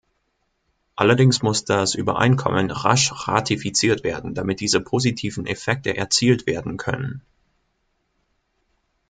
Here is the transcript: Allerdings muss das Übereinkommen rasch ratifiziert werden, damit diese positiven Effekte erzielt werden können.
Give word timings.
Allerdings 0.95 1.43
muss 1.43 1.63
das 1.63 1.93
Übereinkommen 1.93 2.71
rasch 2.71 3.11
ratifiziert 3.27 4.03
werden, 4.03 4.33
damit 4.33 4.59
diese 4.59 4.81
positiven 4.81 5.45
Effekte 5.45 5.95
erzielt 5.95 6.47
werden 6.47 6.77
können. 6.77 7.21